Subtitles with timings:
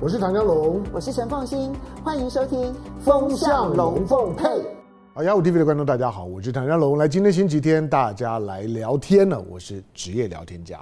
[0.00, 2.60] 我是唐江龙，我是陈凤新，欢迎收听
[3.00, 4.44] 《风向龙凤配》。
[5.14, 6.98] 好，幺五 TV 的观众大家好，我是唐江龙。
[6.98, 9.40] 来，今天星期天，大家来聊天呢。
[9.48, 10.80] 我是职业聊天家。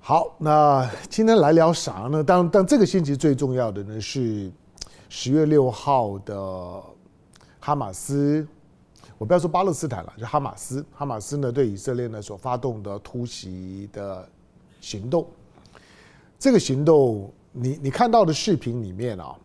[0.00, 2.22] 好，那今天来聊啥呢？
[2.22, 4.50] 当当这个星期最重要的呢是
[5.08, 6.82] 十月六号的
[7.60, 8.46] 哈马斯。
[9.18, 10.84] 我不要说巴勒斯坦了，就哈马斯。
[10.92, 14.28] 哈马斯呢对以色列呢所发动的突袭的
[14.80, 15.26] 行动，
[16.38, 19.36] 这个行动，你你看到的视频里面啊，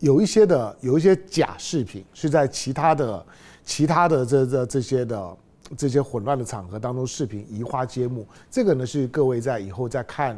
[0.00, 3.26] 有一些的有一些假视频是在其他的
[3.64, 5.36] 其他的这这这些的
[5.76, 8.26] 这些混乱的场合当中，视频移花接木。
[8.50, 10.36] 这个呢是各位在以后在看。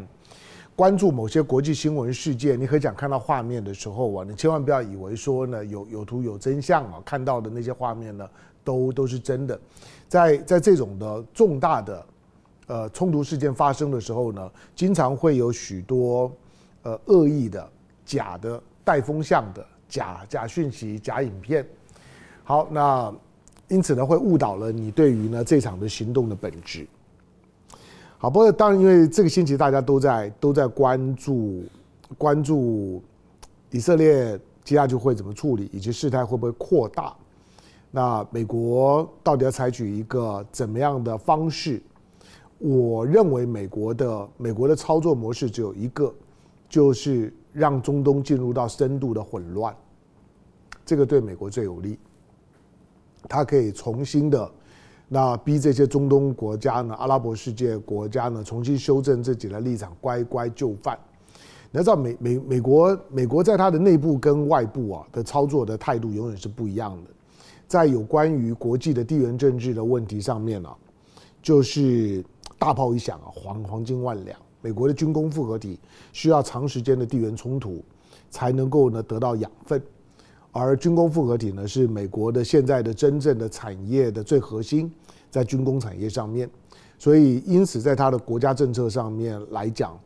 [0.77, 8.25] 关注某些国际新闻事件，你可以讲看到画面的时候啊，你千万不要以为说呢有有图有真相啊，看到的那些画面呢
[8.63, 9.59] 都都是真的。
[10.07, 12.07] 在在这种的重大的
[12.69, 16.31] 呃冲突事件发生的时候呢，经常会有许多
[16.85, 17.69] 呃恶意的、
[18.07, 21.67] 假的、带风向的假假讯息、假影片。
[22.45, 23.13] 好，那
[23.67, 26.87] 因此呢会误导了你对于呢这场的行动的本质。
[28.17, 31.65] 好，不过当然，因为这个星期大家都在都在关注
[32.17, 33.03] 关注
[33.71, 37.15] 以色列接下去会怎么处理，以及事态会不会扩大。
[37.91, 41.83] 那美国到底要采取一个怎么样的方式？
[42.59, 46.13] 我认为美国的美国的操作模式只有一个，
[46.69, 49.75] 就是让中东进入到深度的混乱，
[50.85, 51.99] 这个对美国最有利，
[53.29, 54.51] 它可以重新的。
[55.11, 60.99] 那逼这些中东国家呢，阿拉伯世界国家呢，重新修正自己的立场，乖乖就范。
[61.71, 67.11] 你要知道美，美美国美国在它的内部跟外部啊的操作的态度永远是不一样的。
[67.67, 70.77] 在有关于国际的地缘政治的问题上面呢、啊，
[71.41, 72.23] 就是
[72.59, 74.39] 大炮一响啊，黄黄金万两。
[74.61, 75.79] 美国的军工复合体
[76.13, 77.83] 需要长时间的地缘冲突，
[78.29, 79.81] 才能够呢得到养分。
[80.51, 84.93] 而军工复合体呢，是美国的现在的真正的产业的最核心，
[85.31, 86.51] 在军工产业上面，
[86.99, 89.97] 所以因此在它的国家政策上面来讲，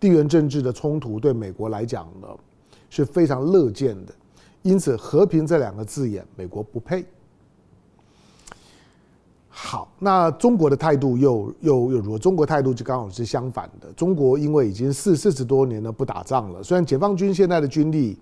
[0.00, 2.28] 地缘政治的冲突对美国来讲呢
[2.88, 4.14] 是非常乐见的，
[4.62, 7.04] 因此和平这两个字眼，美国不配。
[9.54, 12.18] 好，那中国的态度又又又如何？
[12.18, 13.92] 中国态度就刚好是相反的。
[13.92, 18.18] 中国因为已经四四十多年了不打仗了，虽然解放军现在的军力。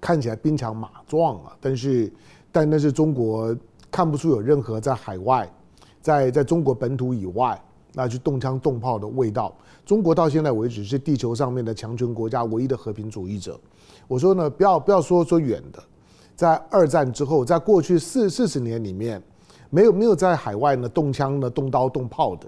[0.00, 2.12] 看起来兵强马壮啊，但是，
[2.50, 3.56] 但那是中国
[3.88, 5.48] 看不出有任何在海外，
[6.00, 7.60] 在在中国本土以外，
[7.92, 9.54] 那去动枪动炮的味道。
[9.86, 13.58] 中国到现在为止是地球上面的强权国家唯一的和平主义者。
[14.08, 15.80] 我说呢，不要不要说说远的，
[16.34, 19.22] 在二战之后，在过去四四十年里面，
[19.74, 22.46] 没有没有在海外呢动枪呢动刀动炮的，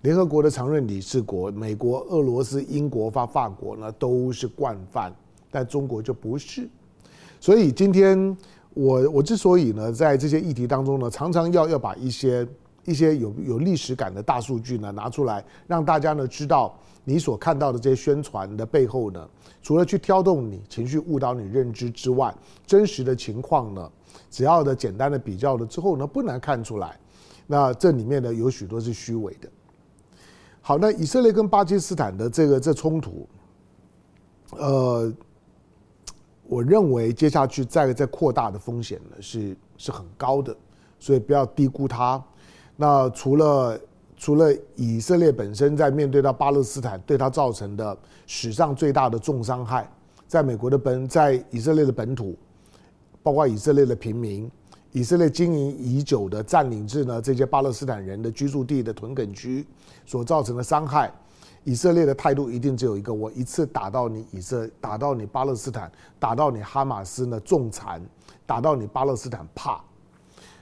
[0.00, 5.14] 联合国的常任理事国，美国、俄罗斯、英国、法法国呢都是惯犯。
[5.48, 6.68] 但中国就不是，
[7.38, 8.36] 所以今天
[8.74, 12.44] 我我之所以呢，在这些议题当中呢，常常要要把一些
[12.84, 19.24] 一些有有历史感的大数据呢拿出来，让大家呢知道你所看到的这些宣传的背后呢，
[19.62, 22.34] 除了去挑动你情绪、误导你认知之外，
[22.66, 23.90] 真实的情况呢，
[24.30, 26.98] 只要的简单的比较了之后呢，不难看出来，
[27.46, 29.48] 那这里面呢有许多是虚伪的。
[30.60, 33.28] 好，那以色列跟巴基斯坦的这个这冲突，
[34.50, 35.12] 呃。
[36.52, 40.52] 我认为接下去再再扩大的风险呢是是很高的，
[40.98, 42.20] 所以不要低估它。
[42.74, 43.80] 那除了
[44.16, 47.96] 除了以色列本身在面对到巴勒斯坦对它造成的
[48.26, 49.88] 史上最大的重伤害，
[50.26, 52.36] 在美国的本在以色列的本土，
[53.22, 54.50] 包括以色列的平民，
[54.92, 59.66] 以色列经营已久的占领制呢这些巴勒斯坦人的居住地的屯垦区
[60.06, 61.12] 所造成的伤害。
[61.64, 68.00] 以色列的态度一定只有一个：我一次打到你以色，打到你巴勒斯坦，打到你哈马斯呢重残，
[68.46, 69.78] 打到你巴勒斯坦怕。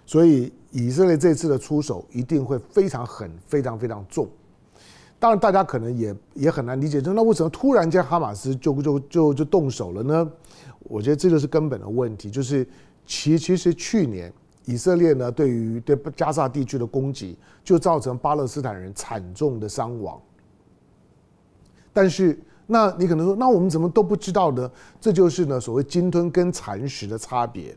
[0.05, 4.29] 所以以色列这次的出手一定会非常狠，非常非常重。
[5.21, 10.31] 当然，大家可能也也很难理解，说那为什么突然间哈马斯就就就就动手了呢？
[10.88, 12.67] 我觉得这就是根本的问题，就是
[13.06, 14.32] 其其实去年
[14.64, 20.20] 以色列呢对于对加沙地区的攻击，就造成巴勒斯坦人惨重的伤亡。
[21.93, 24.70] 但是，那你可能说，那我们怎么都不知道呢？
[25.00, 27.76] 这就是呢，所谓鲸吞跟蚕食的差别。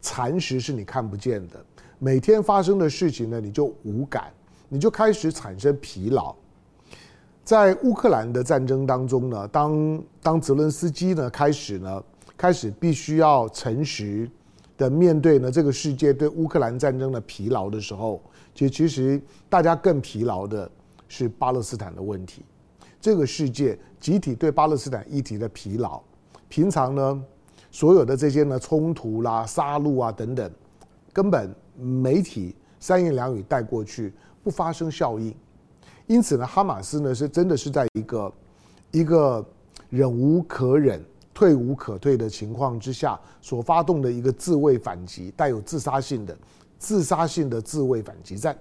[0.00, 1.64] 蚕食是你看不见的，
[1.98, 4.32] 每天发生的事情呢，你就无感，
[4.68, 6.34] 你就开始产生疲劳。
[7.44, 12.02] 在乌克兰的战争当中呢，当当泽伦斯基呢开始呢
[12.36, 14.30] 开始必须要诚实
[14.76, 18.22] 的面对呢这个世界对乌克兰战争的疲劳的时候，
[18.54, 20.70] 其实其实大家更疲劳的
[21.08, 22.42] 是巴勒斯坦的问题。
[23.00, 26.02] 这个世界集体对巴勒斯坦议题的疲劳。
[26.48, 27.24] 平常呢，
[27.70, 30.50] 所有的这些呢冲突啦、杀戮啊等等，
[31.12, 34.12] 根本媒体三言两语带过去，
[34.42, 35.34] 不发生效应。
[36.06, 38.32] 因此呢，哈马斯呢是真的是在一个
[38.92, 39.44] 一个
[39.90, 41.04] 忍无可忍、
[41.36, 46.34] 退无可退的情况之下所发动的一个自卫反击，带有自杀性的
[46.78, 48.56] 自杀性的自卫反击战。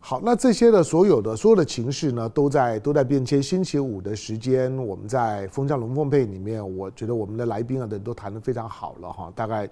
[0.00, 3.40] 好，那这些的所有的所有的情势呢，都在都在变迁。
[3.40, 9.32] 星期五的时间，我们在风向龙凤配里面，我觉得我们的来宾啊等都谈得非常好了哈。
[9.36, 9.68] 大概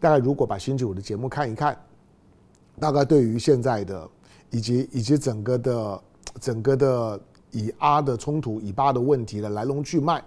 [0.00, 1.76] 大概如果把星期五的节目看一看，
[2.80, 4.08] 大概对于现在的
[4.50, 6.02] 以及以及整个的
[6.40, 7.20] 整个的
[7.50, 10.22] 以阿的冲突、以巴的问题的来龙去脉，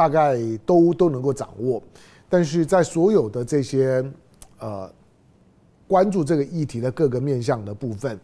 [0.00, 1.82] 大概都都能够掌握。
[2.26, 4.02] 但是在所有的这些
[4.58, 4.90] 呃
[5.86, 8.18] 关注这个议题的各个面向的部分。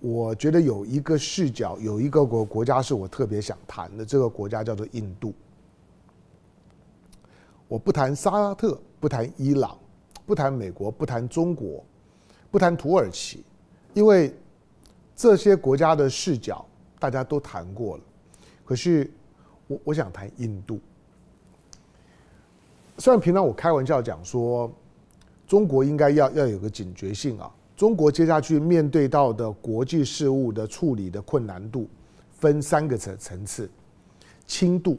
[0.00, 5.32] 我觉得有一个视角，有一个国国家是我特别想谈的，这个国家叫做印度。
[7.66, 9.76] 我不谈沙特，不谈伊朗，
[10.26, 11.82] 不谈美国，不谈中国，
[12.50, 13.42] 不谈土耳其，
[13.94, 14.32] 因为
[15.16, 16.64] 这些国家的视角
[17.00, 18.02] 大家都谈过了。
[18.64, 19.10] 可是
[19.66, 20.78] 我我想谈印度。
[22.98, 24.70] 虽然平常我开玩笑讲说，
[25.46, 27.50] 中国应该要要有个警觉性啊。
[27.76, 31.88] 中国接下去面对到的国际事务的处理的困难度，
[32.40, 33.70] 分三个层层次：
[34.46, 34.98] 轻度、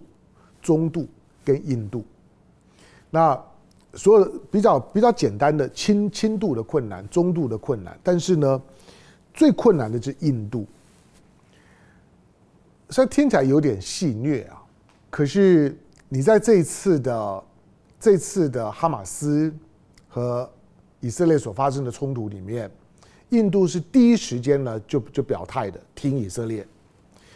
[0.61, 1.05] 中度
[1.43, 2.05] 跟硬度。
[3.09, 3.37] 那
[3.95, 8.61] 所有比较比较简单的轻轻度的困难、中度的困难，但是呢，
[9.33, 10.65] 最困难的是硬度。
[12.91, 14.63] 虽然听起来有点戏谑啊，
[15.09, 17.43] 可是你在这一次的
[17.99, 19.53] 这次的哈马斯
[20.07, 20.49] 和
[21.01, 22.71] 以色列所发生的冲突里面，
[23.29, 26.65] 印度是第一时间呢就就表态的，听以色列。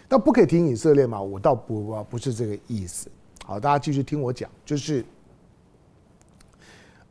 [0.08, 1.22] 那不可以听以色列嘛？
[1.22, 3.10] 我倒不不是这个意思。
[3.46, 5.04] 好，大家继续听我讲，就是，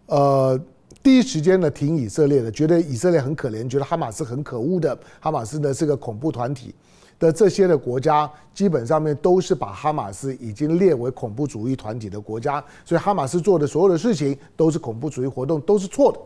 [0.07, 0.59] 呃，
[1.03, 6.75] 第一时间呢挺以色列的，觉得以色列很可怜，觉得哈马斯很可恶的，哈马斯呢是个恐怖团体
[7.23, 16.19] 的这些的国家，基本上面都是把哈马斯已经列为恐怖主义团体的国家，所以哈马斯做的所有的事情都是恐怖主义活动，都是错的。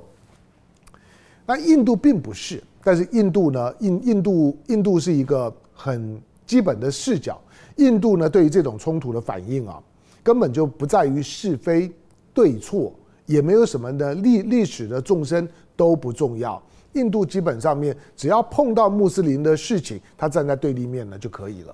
[1.44, 7.38] 那印度并不是，但是印度呢，印印度印度是一个很基本的视角。
[7.76, 9.78] 印度呢，对于这种冲突的反应啊，
[10.22, 11.92] 根本就不在于是非
[12.32, 12.90] 对错，
[13.26, 15.46] 也没有什么的历历史的纵深
[15.76, 16.60] 都不重要。
[16.96, 21.72] 印度基本上面只要碰到穆斯林的事情，他站在对立面呢就可以了；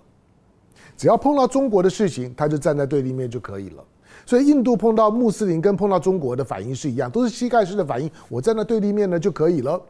[0.96, 3.82] 只要碰到中国的事情，他就站在对立面就可以了。
[4.26, 8.10] 所以印度碰到穆斯林跟碰到中国的反应是一样，都是膝盖式的反应。
[8.28, 9.80] 我站在对立面呢就可以了。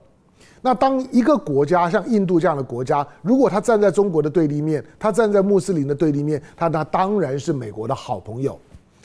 [0.64, 8.58] 那当一个国家像印度这样的国家，如果他站在中国的对立面，他站在穆斯林的对立面，他那当然是美国的好朋友，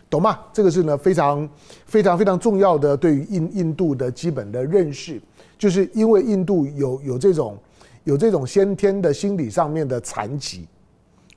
[0.08, 0.40] 懂吗？
[0.54, 1.50] 这个是呢非常
[1.86, 5.20] 非常非常重要的对于印印度的基本的认识，
[5.58, 7.58] 就是因为印度有有这种
[8.04, 10.68] 有这种先天的心理上面的残疾，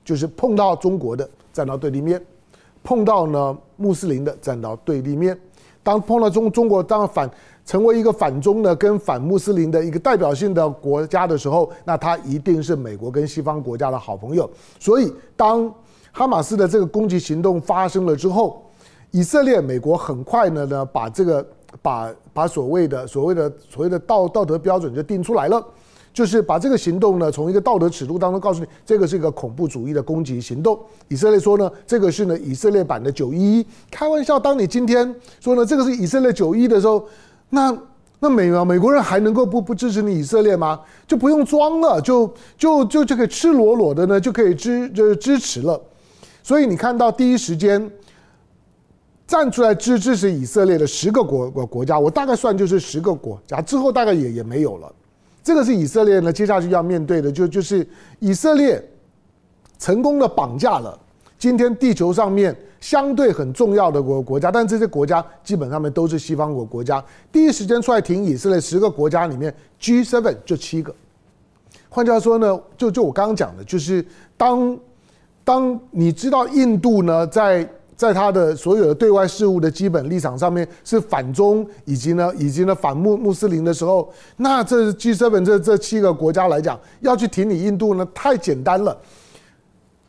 [0.03, 2.21] 就是碰到中国的站到对立面。
[2.83, 5.39] 碰到呢穆斯林的站到对立面，
[5.83, 7.29] 当碰到中中国当反
[7.63, 14.49] 成为一个反中的跟反穆斯林的一个代表性的国家的时候，那他一定是美国跟西方国家的好朋友。
[14.79, 15.71] 所以当
[16.11, 18.63] 哈马斯的这个攻击行动发生了之后，
[19.11, 21.47] 以色列、美国很快呢呢把这个
[21.83, 25.63] 把把所谓的所谓的所谓的道道德标准就定出来了。
[26.13, 30.77] 就是把这个行动呢，从一个道德尺度当中告诉你，这个是一个恐怖主义的攻击行动。
[31.07, 33.65] 以色列说呢，这个是呢以色列版的九一一。
[33.89, 37.07] 开玩笑，当你今天说呢，这个是以色列九一的时候，
[37.51, 37.73] 那
[38.19, 40.81] 那美美国人还能够不不支持你以色列吗？
[41.07, 45.81] 就不用装了，就就就就可以赤裸裸的呢，就可以支就支持了。
[46.43, 47.89] 所以你看到第一时间
[49.31, 54.93] 站出来支支持以色列的十个国国国家，我大概算就是十个国家，之后大概也也没有了。
[55.41, 57.87] 这个是以色列呢，接下去要面对的，就就是
[58.19, 58.83] 以色列
[59.79, 60.99] 成功的绑架了
[61.39, 67.01] 今天地球上面相对很重要的国国家，但这些国家基本上面都是西方国国家。
[67.31, 70.93] 第一时间出来挺以色列十个国家里面，G7 就七个。
[71.87, 74.77] 换句话说呢，就就我刚刚讲的，就是当
[75.45, 77.65] 当你知道印度呢在。
[78.01, 88.97] 在他的所有的对外事务的基本立场上面是反中以及呢以及呢反穆穆斯林的时候，那这 G7 这这七个国家来讲，要去挺你印度呢，太简单了。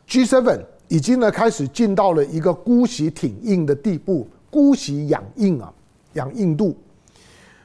[0.09, 5.71] G7 已经呢开始进到了一个姑息挺印的地步，姑息养印啊，
[6.13, 6.75] 养印度。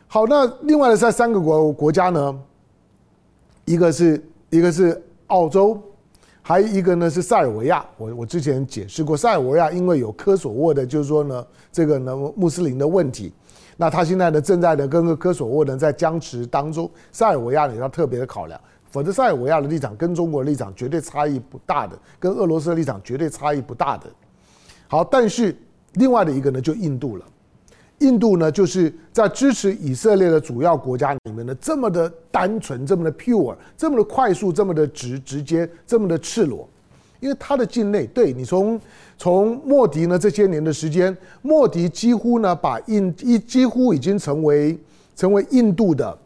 [0.08, 2.38] 好，那另外的在三个国国家呢，
[3.64, 5.82] 一个是一个是澳洲。
[6.48, 7.84] 还有一个呢是塞尔维亚。
[7.98, 13.30] 我我之前解释过，塞尔维亚因为有科索沃的，就是说呢，这个呢穆斯林的问题，
[13.76, 18.58] 那他现在呢正在呢跟科索沃呢在僵持当中，塞尔维亚也要特别的考量。
[18.90, 24.06] 否则，塞尔维亚的立场跟中国的立场绝对差异不大的，跟俄罗斯的立场绝对差异不大的。
[24.86, 25.54] 好，但是
[25.96, 27.26] 另外的一个呢，就印度了。
[27.98, 36.68] 印度呢，就是在支持以色列的主要国家里面呢，这么的单纯，这么的 pure，这么的快速，这么的直直接，这么的赤裸。
[37.20, 38.80] 因为他的境内，对你从
[39.16, 44.78] 从莫迪呢这些年的时间，莫迪几乎呢把印一几乎已经成为
[45.16, 46.16] 成为印度的。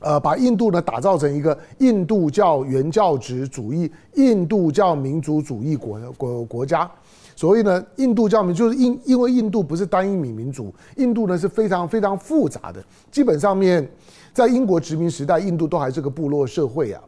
[0.00, 6.90] 呃，把印度呢打造成一个印度教原教旨主义、印度教民族主义国国国家。
[7.36, 12.82] 所以呢，印度教民就是因因为印度不是单一民民族，印度呢是非常非常复杂的。
[13.10, 13.88] 基本上面，
[14.32, 17.02] 在英国殖民时代，印度都还是个部落社会啊，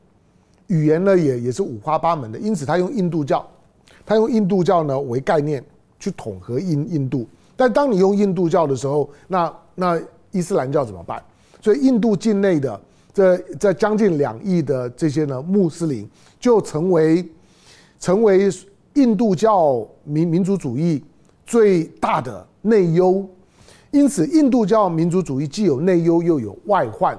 [0.67, 2.39] 语言呢也也是五花八门的。
[2.39, 3.47] 因此，他用印度教，
[4.05, 5.65] 他用印度教呢为概念
[5.99, 7.27] 去统合印印度。
[7.57, 10.01] 但当你用印度教的时候，那那
[10.33, 11.23] 伊斯兰教怎么办？
[11.63, 12.81] 所以，印度境内的
[13.15, 17.27] 这这将近两亿的这些呢穆斯林，就成为
[17.99, 18.51] 成为
[18.97, 21.03] 印度教民民族主义
[21.47, 23.27] 最大的内忧。
[23.93, 27.19] 因此，印度教民族主义既有内忧又有外患。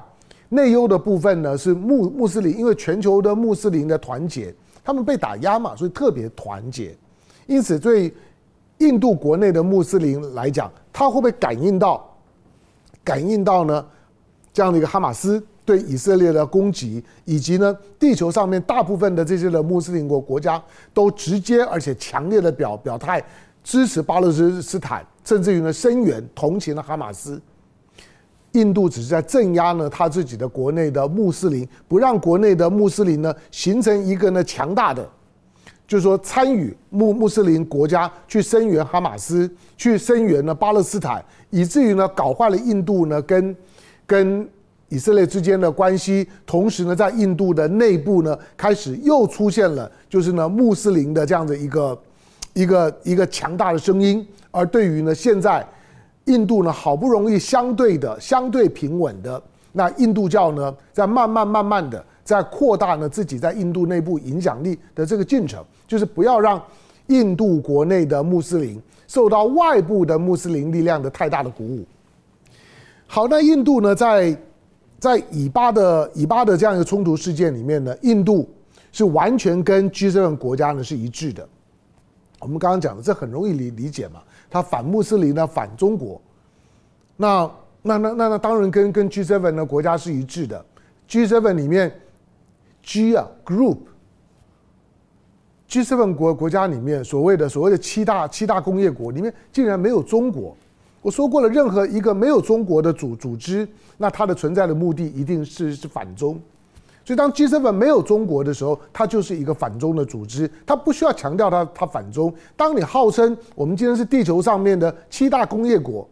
[0.50, 4.54] 内忧的部分呢是穆穆斯林，因为全球的穆斯林的团结，
[4.84, 6.96] 他们被打压嘛，所以特别团结。
[7.46, 8.14] 因此，对
[8.78, 12.08] 印度国内的穆斯林来讲，他会不会感应到
[13.02, 13.84] 感应到呢？
[14.52, 20.62] 这样的一个哈马斯对以色列的攻击，以及呢，地球上面大部分的这些的穆斯林国国家
[20.94, 23.22] 都直接而且强烈的表表态
[23.62, 27.38] 支持巴勒斯坦，甚至于呢声援同情了哈马斯。
[28.52, 35.06] 印度只是在镇压呢他自己的国内的穆斯林，不让国内的穆斯林呢形成一个呢强大的，
[35.86, 43.54] 就是说参与穆穆斯林国家去声援哈马斯，去声援呢巴勒斯坦，以至于呢搞坏了印度呢跟。
[44.06, 44.48] 跟
[44.88, 51.98] 以色列之间的关系，同时呢，在印度的内部呢，开始又出现了，就是呢，穆斯林的这样的一个
[52.54, 54.26] 一个一个强大的声音。
[54.50, 55.66] 而对于呢，现在
[56.24, 59.40] 印度呢，好不容易相对的相对平稳的，
[59.72, 66.60] 那印度教呢，在慢慢慢慢的在扩大呢自己在印度内部影响力的这个进程，就是不要让
[67.08, 71.86] 印度国内的穆斯林受到外部的穆斯林力量的太大的鼓舞。
[73.06, 74.36] 好，那印度呢，在
[74.98, 78.48] 在以巴的以巴的这样一个冲突事件里面呢，印度
[78.90, 81.48] 是完全跟 G7 国家呢是一致的。
[82.40, 86.20] 我们刚刚讲的，这很容易理理解嘛，他反穆斯林呢，反中国。
[87.16, 87.50] 那
[87.82, 90.62] 那那那那当然跟跟 G7 的国家是一致的。
[91.08, 91.90] G7 里面
[92.82, 100.56] ，G 啊 Group，G7 国国家里面所谓的所谓的七大七大工业国里面，竟然没有中国。
[101.00, 106.38] 我说过了，任何一个没有中国的组组织，那它的存在的目的一定是是反中。
[107.04, 112.34] 所以当 G7 没有中国的时候，它就是一个反中的组织，它不需要强调它它反中。
[112.56, 116.06] 当你号称我们今天是地球上面的七大工业国，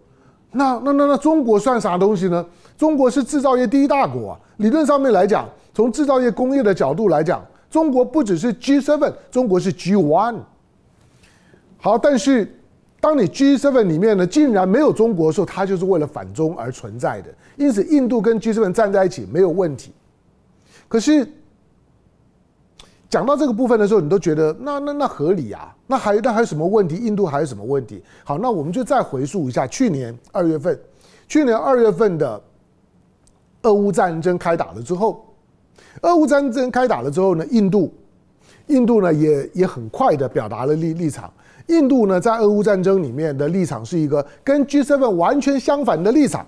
[0.52, 2.46] 那那那那中国算啥东西呢？
[2.78, 10.36] 中国是制造业第一大国啊，理论上面来讲，从制造业工业的角度来讲，中国不只是 G7，中国是 G1。
[11.76, 12.55] 好，但是。
[13.06, 17.32] 当你 G7 里面呢，竟然没有中国的时候，它就是为了反中而存在的。
[17.54, 19.92] 因此，印度跟 G7 站在一起没有问题。
[20.88, 21.24] 可是
[23.08, 25.72] 讲到这个部分的时候，你都觉得那那那合理啊？
[25.86, 26.96] 那还那还有什么问题？
[26.96, 28.02] 印度还有什么问题？
[28.24, 30.76] 好，那我们就再回溯一下去年二月份，
[31.28, 32.42] 去年二月份的
[33.62, 35.24] 俄乌战争开打了之后，
[36.02, 37.94] 俄乌战争开打了之后呢，印度
[38.66, 41.32] 印度呢也也很快的表达了立立场。
[41.66, 46.46] 印度呢，在俄乌战争里面的立场是一个跟 G7 完全相反的立场。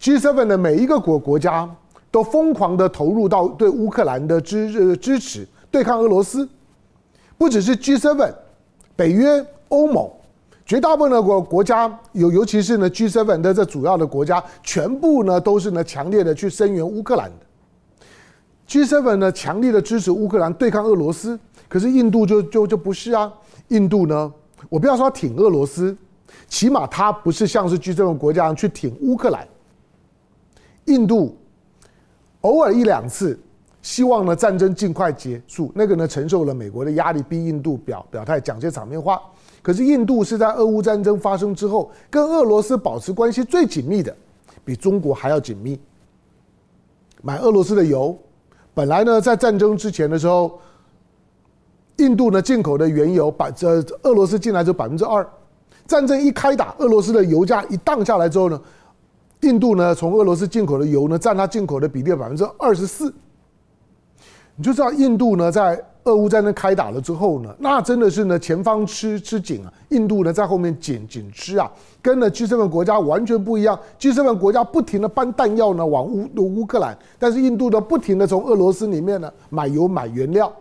[0.00, 1.68] G7 的每一个国国家
[2.10, 6.48] 都疯狂的投入到对乌克兰的支支持，对抗俄罗斯。
[7.36, 8.32] 不只是 G7，
[8.96, 10.10] 北约、欧盟，
[10.64, 17.47] 绝大部分的国国家，尤尤其是呢 G7 的这主要的国家，全部呢都是呢强烈的去声援乌克兰的。
[18.68, 23.32] G7 呢强烈的支持乌克兰对抗俄罗斯，可是印度就就就不是啊。
[23.68, 24.30] 印度呢，
[24.68, 25.96] 我不要说挺俄罗斯，
[26.48, 29.48] 起码他不是像是 G7 国家去挺乌克兰。
[30.84, 31.36] 印度
[32.42, 33.38] 偶尔一两次
[33.80, 39.20] 希望呢战争尽快结束，那个呢承受了美国的压力，逼印度表表态讲些场面话。
[39.62, 44.14] 可是印度是在俄乌战争发生之后，跟俄罗斯保持关系最紧密的，
[44.64, 45.78] 比中国还要紧密。
[47.22, 48.16] 买俄罗斯的油，
[48.78, 50.60] 本来呢在战争之前的时候。
[51.96, 55.28] 印度呢进口的原油百这俄罗斯进来就百分之二，
[55.84, 58.60] 战争一开打，俄罗斯的油价一荡下来之后呢，
[59.40, 63.12] 印度呢从俄罗斯进口的油呢占它进口的比例百分之二十四。
[64.54, 73.78] 你就知道印度呢在俄乌战争开打了之后呢，那真的是呢前方吃吃紧啊，印度呢在后面紧紧吃啊，跟呢 G7 国家完全不一样。
[73.98, 80.52] G7 国家不停的搬弹药呢往乌乌克兰，但是印度呢不停的从俄罗斯里面呢买油买原料。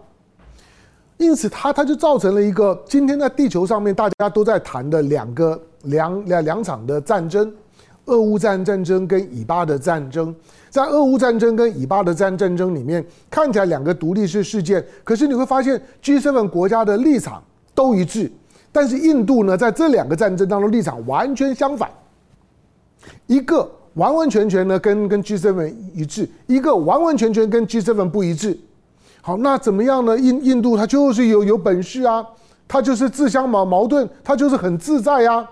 [1.17, 7.51] 因此，它它就造成了一个今天在地球上面大家都在谈的两个两两两场的战争，
[8.07, 10.35] 俄乌战战争跟以巴的战争。
[10.69, 17.41] 在俄乌战争跟以巴的战战争里面，看起来两个独立式事件，可是你会发现 G7 国家的立场
[17.73, 18.29] 都一致，
[18.71, 21.89] 但是印度呢，在这两个战争当中立场完全相反，
[23.27, 28.59] 一个完完全全呢跟跟 G7 一致，一个完完全全跟 G7 不一致。
[29.21, 30.19] 好，那怎么样呢？
[30.19, 32.23] 印印度它就是有有本事啊，
[32.67, 35.49] 它就是自相矛矛盾，它就是很自在呀、啊。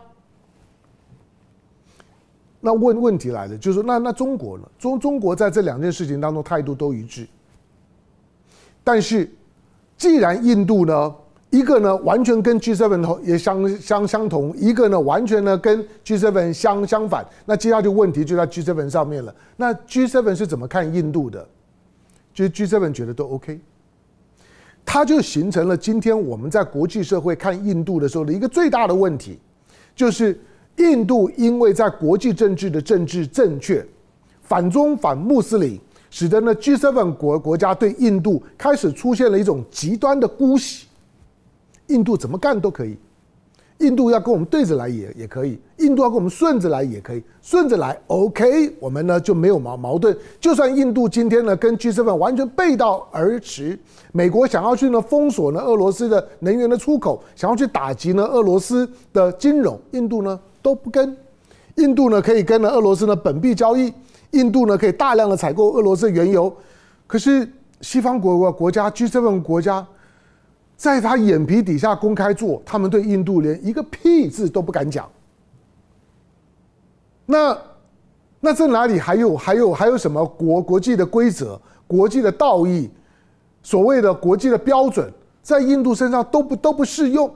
[2.66, 4.64] 那问问题来了，就是说那那中国呢？
[4.80, 7.28] 中中国在这两件事情当中态度都一致，
[8.84, 9.32] 但是
[9.96, 11.16] 既然印度呢，
[11.52, 19.34] 一个呢完全跟 G7 也相相相同，一个呢完全呢跟 G7 相相反，那接下来就问题就在 G7 上面了。
[19.56, 21.48] 那 G7 是怎么看印度的？
[22.34, 23.60] 就是 G7 觉得都 OK，
[24.84, 29.40] 它就形成了今天我们在国际社会看印度的时候的一个最大的问题，
[29.96, 30.38] 就是
[30.78, 33.86] 印度因为在国际政治的政治正确，
[34.42, 35.80] 反中反穆斯林，
[36.10, 40.88] 使得呢 G7 国国家对印度开始出现了一种极端的姑息，
[41.88, 42.98] 印度怎么干都可以。
[43.80, 50.18] 印度要跟我们对着来也也可以，印度要跟我们顺着来也可以，顺着来 OK，我们呢就没有矛矛盾。
[50.40, 53.78] 就算印度今天呢跟 G7 完全背道而驰，
[54.14, 61.16] 美国想要去呢封锁呢俄罗斯的能源的出口，想要去打击呢俄罗斯的金融，印度呢都不跟。
[61.76, 63.94] 印度呢可以跟呢俄罗斯呢本币交易，
[64.32, 66.52] 印度呢可以大量的采购俄罗斯原油，
[67.06, 67.46] 可是
[67.82, 69.86] 西方国国国家 G7 国家。
[70.78, 75.10] 在他眼皮底下公开做，他们对印度连一个屁字都不敢讲。
[77.26, 77.58] 那
[78.40, 82.90] 那这哪里还有还有还有什么国国际的规则、国际的道义、
[83.64, 85.12] 所谓的国际的标准，
[85.42, 87.34] 在印度身上都不都不适用。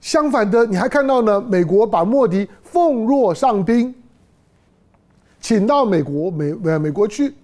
[0.00, 3.94] 相反的，你还看到呢，美国把莫迪奉若上宾，
[5.40, 7.34] 请到美国美美美国去。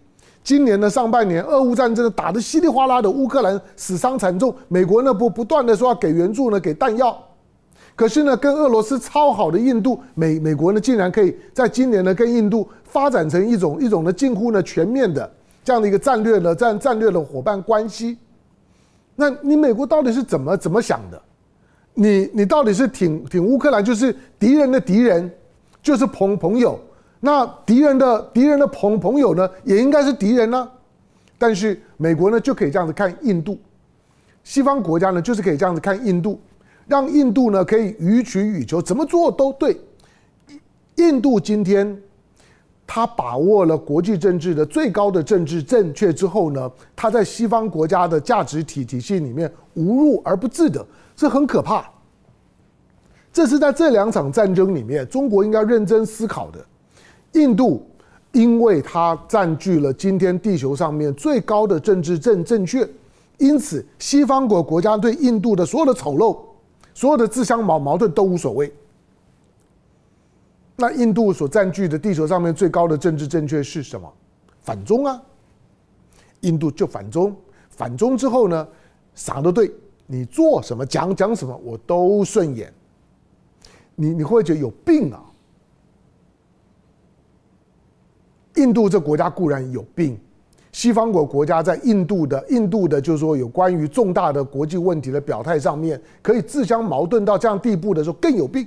[0.47, 4.55] 今年的上半年，俄乌战争打得稀里哗啦的，乌克兰死伤惨重。
[4.69, 7.21] 美国呢不不断的说要给援助呢，给弹药，
[7.97, 15.29] 可是呢跟俄罗斯超好的印度，美美国呢竟然可以在今年呢跟印度发展成一种一种呢近乎呢全面的
[15.65, 18.17] 这样的一个战略的战战略的伙伴关系。
[19.17, 21.21] 那你美国到底是怎么怎么想的？
[21.93, 25.29] 你你到底是挺挺乌克兰，就是敌人的敌人，
[25.83, 26.79] 就是朋朋友？
[27.21, 30.69] 那敌人的敌人的朋朋友呢，也应该是敌人呢。
[31.39, 33.55] 但是美国呢，就可以这样子看印度；
[34.45, 36.41] 西方国家呢，就是可以这样子看印度，
[36.87, 39.79] 让印度呢可以予取予求，怎么做都对。
[40.97, 42.01] 印度今天，
[42.87, 51.87] 他把握了国际政治的最高的政治正确之后呢，他在西方国家的价值体体系里面无入而不自得，这很可怕。
[53.31, 56.65] 这是在这两场战争里面，中国应该认真思考的。
[57.33, 57.87] 印度，
[58.33, 62.89] 因为它占据了今天地球上面最高的政治正正确，
[63.39, 66.39] 因此西方国国家对印度的所有的丑陋、
[66.95, 68.73] 所有的自相矛矛盾都无所谓。
[70.77, 74.12] 那印度所占据的地球上面最高的政治正确是什么？
[74.61, 75.23] 反中啊！
[76.41, 77.35] 印度就反中，
[77.71, 78.69] 反中之后呢，
[79.15, 79.73] 啥都对，
[80.07, 82.73] 你做什么讲讲什么我都顺眼。
[83.95, 85.25] 你你会觉得有病啊？
[88.57, 90.19] 印度这国家固然有病，
[90.73, 98.66] 西方国国家在印度的印度的，就是说有关于重大的国际问题的表态上面，可以自相矛盾到这样地步的时候更有病。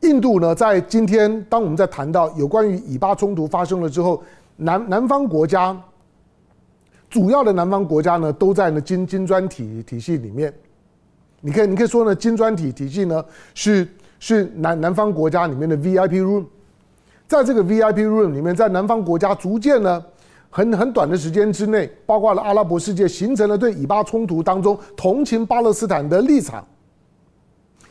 [0.00, 4.22] 印度呢，在今天当我们在谈到有关于以巴冲突发生了之后，
[4.56, 5.78] 南南方国家
[7.08, 10.52] 主要的南方国家呢，都在呢金金砖体体系里面。
[11.40, 13.88] 你可以你可以说呢，金砖体体系呢是
[14.18, 16.44] 是南南方国家里面的 VIP room。
[17.34, 20.04] 在这个 VIP room 里面，在南方国家逐渐呢，
[20.50, 26.64] 很很短的时间之内，包括了阿拉伯世界，形成了对以巴冲突当中同情巴勒斯坦的立场。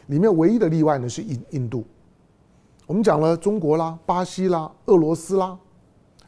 [0.08, 1.84] 里面唯一的例外呢是印印度。
[2.88, 5.58] 我们讲了中国啦、巴西啦、俄罗斯啦，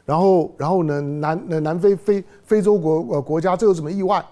[0.04, 4.22] 然后然后呢南南非非非洲国国家，这有什么意外？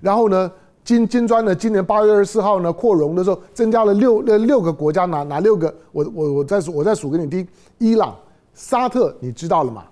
[0.00, 0.50] 然后呢
[0.84, 5.74] 金金砖呢，今年八月二十四号呢扩容的时候，增加了六呃六个国家，哪哪六个？
[5.92, 8.14] 我我我再数我再数给你听：伊朗、
[8.52, 9.84] 沙特，你知道了吗？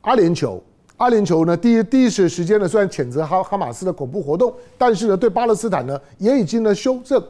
[0.00, 0.60] 阿联酋，
[0.96, 7.22] 阿联酋呢，第一第一时间呢，虽然谴责哈哈马斯的恐怖活动，但是呢，对巴勒斯坦呢也已经呢修正。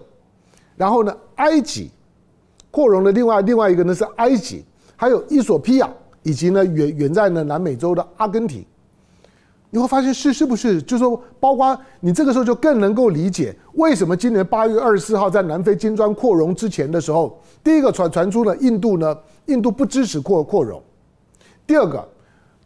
[0.74, 1.90] 然后呢，埃及
[2.70, 4.64] 扩容的另外另外一个呢是埃及，
[4.96, 5.88] 还有伊索比亚，
[6.22, 8.64] 以及呢远远在呢南美洲的阿根廷。
[9.74, 10.80] 你会发现是是不是？
[10.80, 20.80] 就是说，包括你这个时候就更能够理解为什么今年八月二十四号在南非金砖扩容之前的时候，第一个传传出了印度呢，印度不支持扩扩容；
[21.66, 22.08] 第二个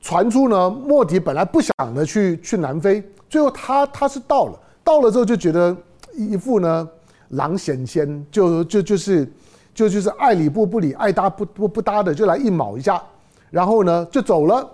[0.03, 5.75] 传出呢，莫迪本来不想呢去去南非，最后他他是到了，到了之后就觉得
[6.15, 6.87] 一副呢
[7.29, 9.33] 狼显先，就就就是
[9.73, 13.03] 就就是爱理不不理，爱搭不不不搭的，就来硬卯一下，
[13.51, 14.69] 然后呢就走了。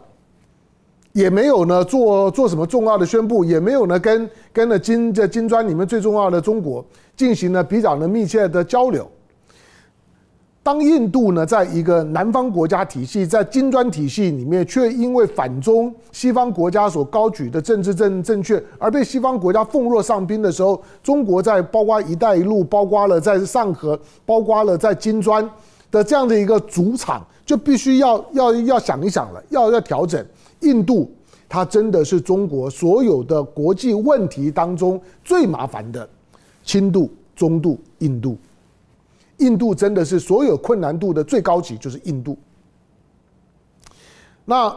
[1.14, 6.84] 也没有呢做做什么重要的宣布，也没有呢跟跟了金这金砖里面最重要的中国
[7.16, 9.08] 进行了比较呢密切的交流。
[10.60, 23.96] 当印度呢在一个南方国家体系，在金砖体系里面，却因为反中西方国家所高举的政治正正确而被西方国家奉若上宾的时候，中国在包括“一带一路”，包括了在上合，
[24.26, 25.48] 包括了在金砖
[25.92, 30.26] 的这样的一个主场，就必须要要要想一想了，要要调整。
[30.64, 31.10] 印度，
[31.48, 36.08] 它真的是中国所有的国际问题当中最麻烦的
[36.64, 37.78] 轻度、中度。
[37.98, 38.36] 印度，
[39.38, 42.36] 印度真的是所有困难度的最高级，就是印度。
[44.44, 44.74] 那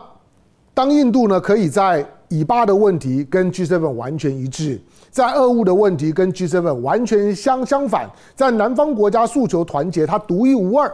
[0.74, 10.94] 当印度呢，可以在以巴的问题跟 G7 完全一致，在俄乌的问题跟 G7 完全相相反，在南方国家诉求团结，它独一无二，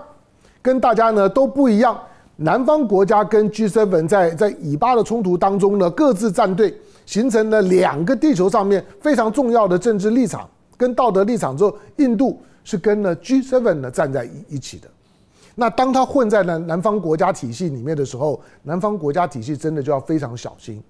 [0.61, 1.99] 跟大家呢都不一样。
[2.43, 14.89] 南方国家跟 G7 在在以巴的冲突当中呢，各自站队，形成了两个地球上面非常重要的政治立场跟道德立场之后，印度是跟了 G7 呢站在一一起的。
[15.55, 20.83] 那当他混在南南方国家体系里面的时候，南方国家体系真的就要非常小心。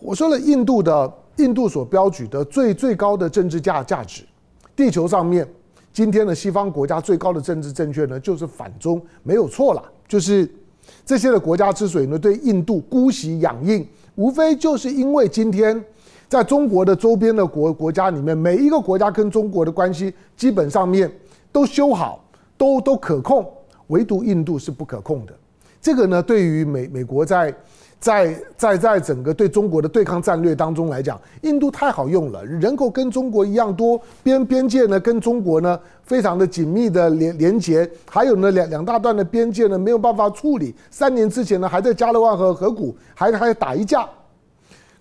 [0.00, 4.22] 我说了，印度的印度所标举的最最高的政治价价值，
[4.76, 5.48] 地球上面
[5.94, 9.82] 今天的西方国家最高的政治正确呢，就是反中，没有错了。
[10.08, 10.48] 就是
[11.04, 15.82] 这些的国家之所以呢对印度姑息养应，无非就是因为今天
[16.28, 21.10] 在中国的周边的国国家里面，每一个国家跟中国的关系基本上面
[21.52, 22.24] 都修好，
[22.56, 23.46] 都都可控，
[23.88, 25.32] 唯独印度是不可控的。
[25.80, 27.54] 这个呢，对于美美国在。
[27.98, 44.08] 在在在整个对中国的对抗战略当中来讲，印度太好用了，人口跟中国一样多，边边界呢跟中国呢非常的紧密的连连接，还有呢两两大段的边界呢没有办法处理，三年之前呢还在加勒万河河谷还还打一架，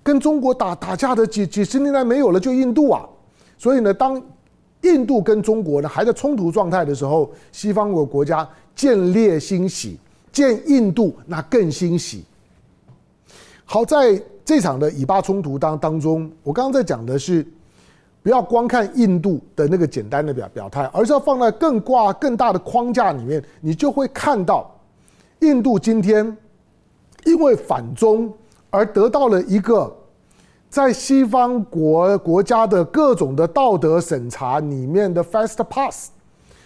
[0.02, 3.06] 跟中国打打架的几几十年来没有了，就印度啊，
[3.58, 4.20] 所以呢当
[4.82, 10.00] 印度跟中国呢还在冲突状态的时候，西方国国家见猎欣喜，
[10.32, 12.24] 见印度那更欣喜。
[13.68, 17.46] 好，在这场的以巴冲突当当中，我刚刚在讲的是，
[18.22, 24.72] 不要光看印度的那个简单的表表态，而是要放在更挂更大的框架里面，你就会看到，
[25.40, 26.38] 印度今天
[27.26, 28.32] 因为反中
[28.70, 29.92] 而得到了一个
[30.70, 36.12] 在西方国国家的各种的道德审查里面的 fast pass，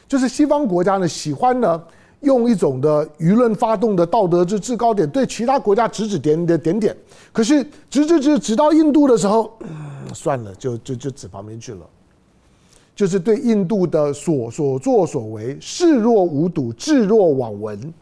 [0.06, 1.82] 就是西方国家呢喜欢呢。
[2.22, 6.98] 用一种的舆论发动的道德之制高点，对其他国家指指点点点点，
[7.32, 9.52] 可是直直直直到印度的时候，
[10.14, 11.86] 算了，就就就指旁边去了，
[12.94, 17.94] 就是对印度的所所作所为视若无睹，置若罔闻。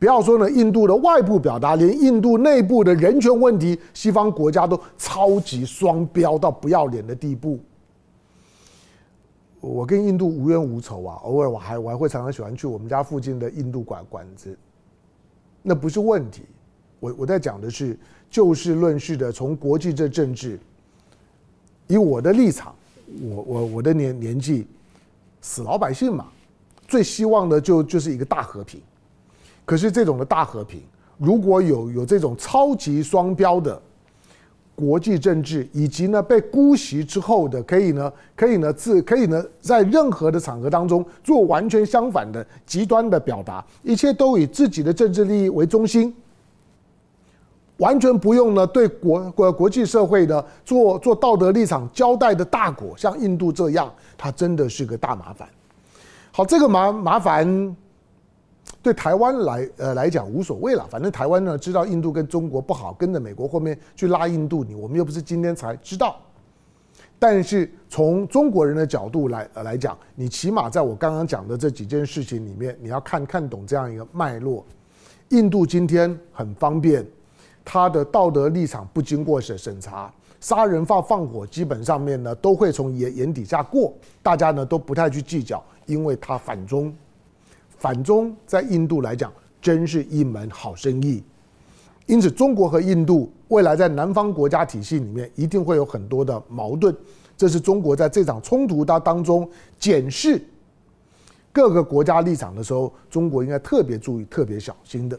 [0.00, 7.60] 不要说呢，印度的外部表达，连印度内部的人权问题，西方国家都超级双标到不要脸的地步。
[9.60, 14.56] 我跟印度无冤无仇啊，偶尔我还我还会常常喜欢去我们家附近的印度馆馆子，
[15.62, 16.44] 那不是问题。
[16.98, 17.98] 我我在讲的是
[18.30, 20.58] 就事论事的，从国际这政治，
[21.86, 22.74] 以我的立场，
[23.22, 24.66] 我我我的年年纪，
[25.42, 26.26] 死老百姓嘛，
[26.88, 28.80] 最希望的就就是一个大和平。
[29.66, 30.82] 可是这种的大和平，
[31.18, 33.82] 如果有有这种超级双标的。
[34.80, 46.14] 国际政治以及呢被姑息之后的，可以呢可以呢自可以呢在任何的场合当中做完全相反的极端的表达，一切都以自己的政治利益为中心，
[47.76, 55.46] 完全不用呢对国国国际社会的做做道德立场交代的大国，像印度这样，它真的是个大麻烦。
[56.32, 57.76] 好，这个麻麻烦。
[58.82, 66.16] 对台湾来呃来讲无所谓了，反正台湾呢知道印度跟中国不好，跟着美国后面去拉印度，你我们又不是今天才知道。
[67.18, 74.64] 但是从中国人的角度来呃来讲，你起码在我刚刚讲的这几件事情里面，你要看看懂这样一个脉络。
[75.28, 77.06] 印度今天很方便，
[77.62, 86.92] 他的道德立场不经过审审查，杀人放放火基本上面呢都会从眼眼底下过，大家呢都不太去计较，因为他反中，
[87.80, 91.20] 反中在印度来讲真是一门好生意。
[92.06, 93.28] 因此，中国和印度。
[93.48, 96.94] 未来在南方国家体系里面，一定会有很多的矛盾，
[97.36, 100.40] 这是中国在这场冲突当当中检视
[101.52, 105.18] 各个国家立场的时候，中国应该特别注意、特别小心的。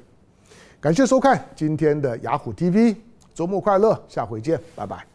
[0.79, 2.95] 感谢收看今天的雅虎 TV，
[3.33, 5.10] 周末快乐，下回见，拜拜。